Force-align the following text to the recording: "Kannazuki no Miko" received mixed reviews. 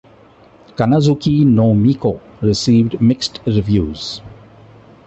"Kannazuki 0.77 1.45
no 1.45 1.75
Miko" 1.75 2.19
received 2.41 2.99
mixed 2.99 3.39
reviews. 3.45 4.23